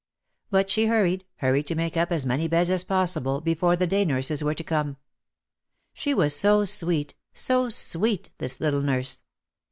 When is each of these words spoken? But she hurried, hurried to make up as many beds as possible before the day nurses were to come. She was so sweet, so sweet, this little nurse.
But 0.49 0.71
she 0.71 0.87
hurried, 0.87 1.25
hurried 1.35 1.67
to 1.67 1.75
make 1.75 1.95
up 1.95 2.11
as 2.11 2.25
many 2.25 2.47
beds 2.47 2.71
as 2.71 2.83
possible 2.83 3.39
before 3.39 3.75
the 3.75 3.85
day 3.85 4.03
nurses 4.03 4.43
were 4.43 4.55
to 4.55 4.63
come. 4.63 4.97
She 5.93 6.15
was 6.15 6.35
so 6.35 6.65
sweet, 6.65 7.13
so 7.33 7.69
sweet, 7.69 8.31
this 8.39 8.59
little 8.59 8.81
nurse. 8.81 9.21